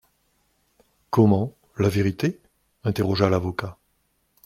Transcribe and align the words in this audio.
Comment, 1.11 1.55
la 1.77 1.87
vérité? 1.87 2.41
interrogea 2.83 3.29
l'avocat. 3.29 3.77